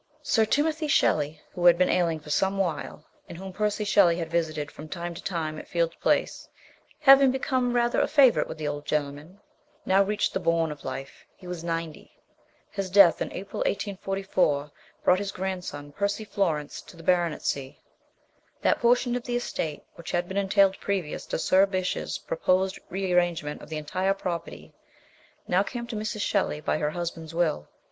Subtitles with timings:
[0.23, 4.31] Sir Timothy Shelley, who had been ailing for some while, and whom Percy Shelley had
[4.31, 6.49] visited from time to time at Field Place,
[6.99, 9.39] having become rather a favourite with the old gentleman,
[9.85, 12.13] now reached the bourne of life he was ninety.
[12.71, 14.71] His death in April 1844
[15.03, 17.79] brought his grandson Percy Florence to the baronetcy.
[18.63, 23.61] That portion of the estate which had been entailed previous to Sir Bysshe's proposed rearrangement
[23.61, 24.73] of the entire property
[25.47, 26.21] now came to Mrs.
[26.21, 27.67] Shelley by her hus band's will.